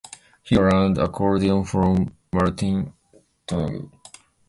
He 0.41 0.55
learned 0.57 0.97
accordion 0.97 1.63
from 1.63 2.15
Martin 2.33 2.91
Donaghue. 3.47 3.91